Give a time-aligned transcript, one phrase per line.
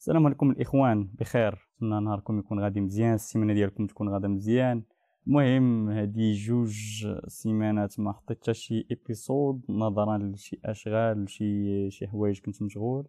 [0.00, 1.68] السلام عليكم الإخوان بخير.
[1.76, 4.82] نتمنى نهاركم يكون غادي مزيان السيمانة ديالكم تكون غادا مزيان.
[5.26, 12.40] المهم هادي جوج سيمانات ما حطيت حتى شي épisode نظرا لشي أشغال شي شي حوايج
[12.40, 13.08] كنت مشغول.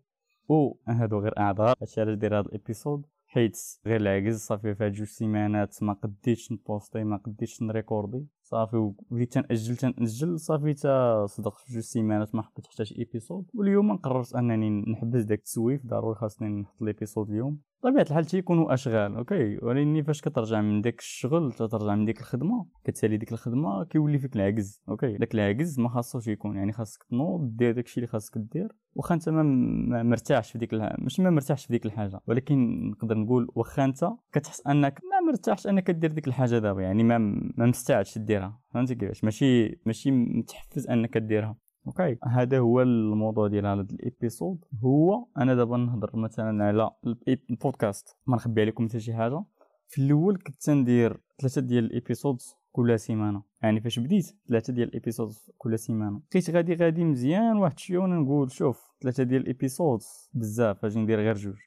[0.49, 1.75] و هادو غير أعذار.
[1.81, 5.93] هادشي علاش داير هاد ال épisode حيت غير العجز صافي في هاد جوج سيمانات ما
[5.93, 8.25] قديتش نبوستي ما قديتش نريكوردي.
[8.51, 13.45] صافي وبديت تنأجل تنأجل صافي تا صدق في جوج سيمانات ما حطيت حتى شي épisode
[13.53, 17.59] واليوم قررت أنني نحبس داك التسويف ضروري خاصني نحط l'épisode اليوم.
[17.83, 22.65] بطبيعة الحال تيكونوا أشغال أوكي؟ ولكن فاش كترجع من داك الشغل ترجع من ديك الخدمة
[22.83, 27.55] كتسالي ديك الخدمة كيولي فيك العجز أوكي؟ داك العجز ما خاصوش يكون يعني خاصك تنوض
[27.55, 30.73] دير داكشي اللي خاصك دير واخا أنت ما مرتاحش في ديك.
[30.73, 32.19] ماشي ما مرتاحش في ديك الحاجة.
[32.27, 37.03] ولكن نقدر نقول واخا أنت كتحس أنك ما مرتاحش انك دير ديك الحاجة دابا يعني
[37.03, 37.17] ما
[37.57, 38.59] ما مستعدش ديرها.
[38.73, 41.55] فهمتي كيفاش؟ ماشي ماشي متحفز انك ديرها.
[41.87, 42.17] أوكي.
[42.23, 44.65] هذا هو الموضوع ديال هذا ال épisode.
[44.83, 46.89] هو أنا دابا نهضر مثلا على
[47.27, 48.17] البودكاست.
[48.27, 49.43] ما نخبي عليكم حتى شي حاجة.
[49.87, 52.37] في الأول كنت ندير ثلاثة ديال ال épisode
[52.71, 53.43] كل سيمانة.
[53.63, 56.21] يعني فاش بديت ثلاثة ديال ال épisode كل سيمانة.
[56.31, 59.99] بقيت غادي غادي مزيان واحد شوية وأنا نقول شوف ثلاثة ديال ال épisode
[60.33, 61.57] بزاف أجي ندير غير جوج.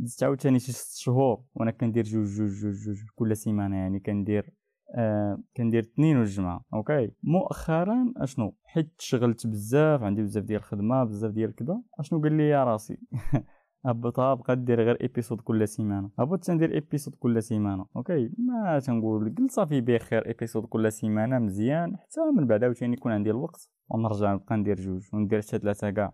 [0.00, 4.54] دزت عاوتاني شي ست شهور وأنا كندير جوج جوج جوج جوج كل سيمانة يعني كندير
[4.94, 11.32] آه كندير الاثنين والجمعة أوكي؟ مؤخرا أشنو؟ حيت شغلت بزاف عندي بزاف ديال الخدمة بزاف
[11.32, 12.98] ديال كذا أشنو قال لي يا راسي؟
[13.86, 16.10] هبطها بقى دير غير épisode كل سيمانة.
[16.18, 21.96] هبطت تندير épisode كل سيمانة أوكي؟ ما تنقول قلت صافي بخير épisode كل سيمانة مزيان
[21.96, 26.12] حتى من بعد عاوتاني يكون عندي الوقت ونرجع نبقى ندير جوج وندير حتى ثلاثة كاع.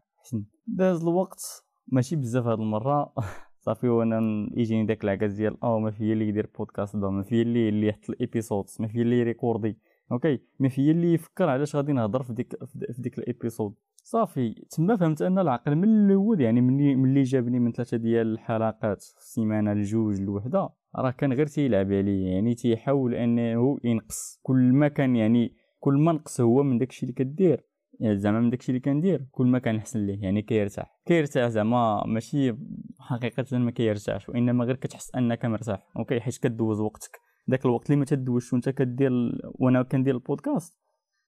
[0.67, 3.13] داز الوقت ماشي بزاف هاد المرة.
[3.67, 7.69] صافي وأنا يجيني داك العكاز ديال أو ما فيا اللي يدير بودكاست ما فيا اللي
[7.69, 9.79] اللي يحط الايبيسود ما فيا اللي ريكوردي
[10.13, 14.55] أوكي ما فيا اللي يفكر علاش غادي نهضر في ديك في ديك ال épisode صافي
[14.71, 19.19] تما فهمت أن العقل من الأول يعني ملي ملي جابني من ثلاثة ديال الحلقات في
[19.19, 25.17] السيمانة لجوج لوحده راه كان غير تيلعب عليا يعني تيحاول أنه ينقص كل ما كان
[25.17, 27.66] يعني كل ما نقص هو من داكشي اللي كدير.
[28.03, 31.01] زعما من داكشي اللي كندير كل ما كان احسن ليه يعني كيرتاح.
[31.07, 32.57] كيرتاح زعما ماشي
[32.99, 37.21] حقيقة ما كيرتاحش وإنما غير كتحس أنك مرتاح أوكي حيت كدوز وقتك.
[37.49, 39.11] داك الوقت اللي ما تدوزش وأنت كدير
[39.55, 40.79] وأنا كندير البودكاست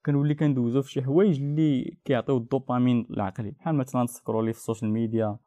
[0.06, 3.50] كنولي كندوزو في شي حوايج اللي كيعطيو الدوبامين لعقلي.
[3.50, 5.38] بحال مثلا تسكرولي في ال social media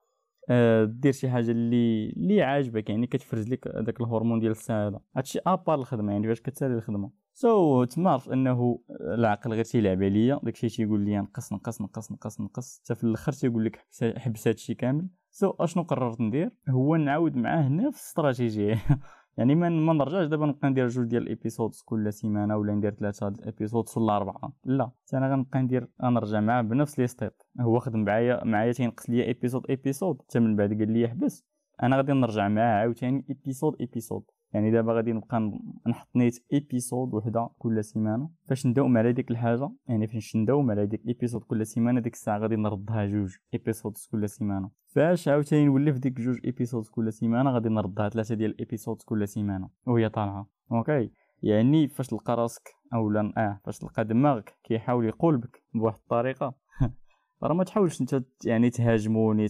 [0.49, 5.01] أه دير شي حاجة اللي اللي عاجبك يعني كتفرز لك داك الهرمون ديال السعادة.
[5.15, 7.20] هادشي à part الخدمة يعني فاش كتسالي الخدمة.
[7.41, 10.39] so تما أنه العقل غير تيلعب عليا.
[10.43, 12.81] داكشي تيقول لي نقص نقص نقص نقص نقص.
[12.83, 13.85] حتى في الأخر تيقول لك
[14.17, 15.07] حبس هادشي كامل.
[15.29, 18.81] so أشنو قررت ندير؟ هو نعاود معاه نفس الاستراتيجيه
[19.37, 22.93] يعني ما ما نرجعش دابا نبقى ندير جوج ديال ال épisode كل سيمانة ولا ندير
[22.93, 24.53] ثلاثة ال épisode ولا أربعة.
[24.65, 29.25] لا أنا غنبقى ندير غنرجع معاه بنفس les steps هو خدم معايا معايا تينقص ليا
[29.25, 31.50] épisode épisode حتى من بعد قال لي حبس.
[31.83, 37.49] أنا غادي نرجع معاه عاوتاني épisode épisode يعني دابا غادي نبقى نحط نيت épisode وحده
[37.57, 38.29] كل سيمانة.
[38.47, 42.37] فاش نداوم على ديك الحاجة يعني فاش نداوم على ديك épisode كل سيمانة ديك الساعة
[42.37, 44.69] غادي نردها جوج épisode كل سيمانة.
[44.87, 49.01] فاش عاوتاني نولي في ديك جوج épisode كل سيمانة غادي نردها ثلاثة ديال ال épisode
[49.05, 49.69] كل سيمانة.
[49.87, 50.47] وهي طالعة.
[50.71, 51.11] okay؟
[51.43, 56.55] يعني فاش تلقى راسك اولا آه فاش تلقى دماغك كيحاول يقولبك بواحد الطريقة
[57.43, 59.47] راه ما تحاولش انت يعني تهاجمو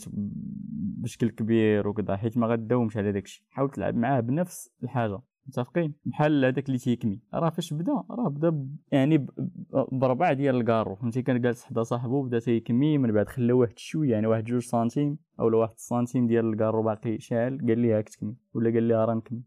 [1.02, 3.46] بشكل كبير وكذا حيت ما غاداومش على داكشي.
[3.50, 7.20] حاول تلعب معاه بنفس الحاجة متفقين؟ بحال هذاك اللي تيكمي.
[7.34, 9.28] راه فاش بدا راه بدا يعني
[9.92, 10.96] بربع ديال الكارو.
[10.96, 14.62] فهمتي؟ كان جالس حدا صاحبو بدا تيكمي من بعد خلى واحد شوية يعني واحد جوج
[14.62, 19.06] سنتيم اولا واحد سنتيم ديال الكارو باقي شاعل قال لي هاك تكمي ولا قال لي
[19.06, 19.44] راه نكمي.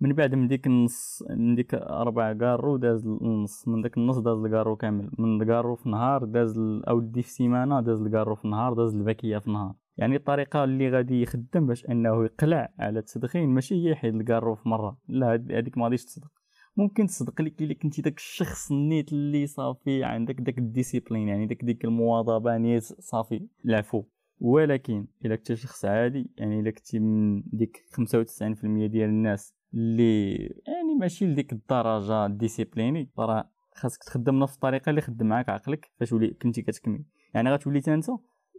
[0.00, 4.38] من بعد من ديك النص من ديك ربع كارو داز النص من داك النص داز
[4.38, 8.94] الكارو كامل من الكارو في نهار داز اودي في سيمانة داز الكارو في نهار داز
[8.94, 13.90] الباكية في نهار يعني الطريقة اللي غادي يخدم باش إنه يقلع على التدخين ماشي هي
[13.90, 14.98] يحيد الكارو في مرة.
[15.08, 16.30] لا هذيك ما غاديش تصدق.
[16.76, 21.46] ممكن تصدق لك الا كنتي داك الشخص نيت اللي صافي عندك داك ال discipline يعني
[21.46, 23.48] داك ديك المواظبة نيت صافي.
[23.64, 24.04] العفو.
[24.40, 30.34] ولكن إلا كنت شخص عادي يعني إلا كنتي من ديك 95% ديال الناس اللي
[30.66, 36.12] يعني ماشي لديك الدرجة discipliné راه خاصك تخدم نفس الطريقة اللي خدم معاك عقلك فاش
[36.12, 37.04] ولي كنتي كتكمي.
[37.34, 38.10] يعني غتولي انت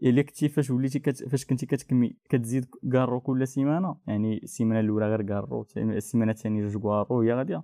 [0.04, 1.30] الا كنتي فاش وليتي كت...
[1.30, 2.18] فاش كنتي كتكمي.
[2.30, 3.98] كتزيد كارو كل سيمانة.
[4.08, 7.64] يعني السيمانة الأولى غير كارو السيمانة الثانية جوج كارو هي غادية.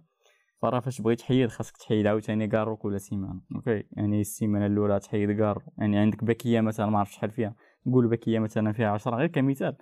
[0.61, 3.41] فراه فاش بغيت تحيد خاصك تحيد عاوتاني كارو كل سيمانة.
[3.55, 7.55] okay؟ يعني السيمانة الأولى تحيد كارو يعني عندك باكيه مثلا ما عرفتش شحال فيها.
[7.85, 9.75] نقول باكيه مثلا فيها 10 غير كمثال.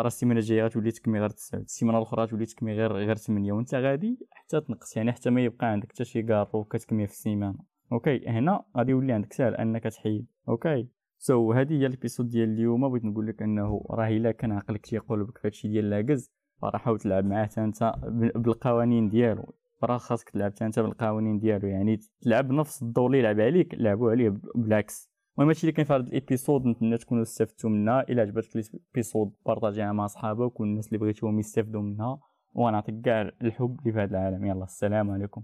[0.00, 3.74] راه السيمانة الجاية غتولي تكمي غير 9 السيمانة الأخرى تولي تكمي غير غير 8 وانت
[3.74, 4.96] غادي حتى تنقص.
[4.96, 7.58] يعني حتى ما يبقى عندك حتى شي كارو كتكمي في السيمانة.
[7.92, 10.26] okay هنا غادي يولي عندك سهل أنك تحيد.
[10.48, 12.88] okay so so, هذه هي ال épisode ديال اليوم.
[12.88, 16.30] بغيت نقول لك أنه راه إلا كان عقلك تيقولبك هادشي ديال لاكز
[16.62, 17.94] فراه حاول تلعب معاه أنت
[18.34, 19.54] بالقوانين ديالو.
[19.84, 21.68] راه خاصك تلعب أنت بالقوانين ديالو.
[21.68, 25.92] يعني تلعب نفس الدور اللي يلعب عليك لعبوا عليه بالعكس المهم هادشي اللي كاين في
[25.92, 30.88] هذا ال épisode نتمنى تكونوا استفدتوا منها الا عجبتك ال épisode بارطاجيها مع صحابك والناس
[30.88, 32.18] اللي بغيتوهم يستافدوا منها
[32.52, 35.42] ونعطيك كاع الحب اللي في هذا العالم يلا السلام عليكم